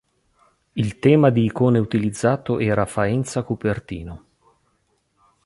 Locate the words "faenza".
2.87-3.43